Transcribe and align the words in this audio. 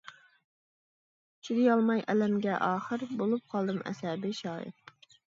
چىدىيالماي 1.49 2.01
ئەلەمگە 2.13 2.55
ئاخىر، 2.67 3.03
بولۇپ 3.19 3.43
قالدىم 3.55 3.77
ئەسەبىي 3.91 4.33
شائىر. 4.39 5.13